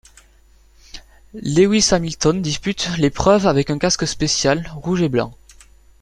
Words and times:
Lewis 1.43 1.89
Hamilton 1.91 2.41
dispute 2.41 2.89
l'épreuve 2.97 3.45
avec 3.45 3.69
un 3.69 3.77
casque 3.77 4.07
spécial, 4.07 4.67
rouge 4.77 5.03
et 5.03 5.09
blanc. 5.09 5.31